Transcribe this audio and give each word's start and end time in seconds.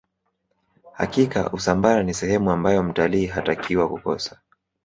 hakika 0.93 1.49
usambara 1.51 2.03
ni 2.03 2.13
sehemu 2.13 2.51
ambayo 2.51 2.83
mtalii 2.83 3.25
hatakiwa 3.27 3.89
kukosa 3.89 4.39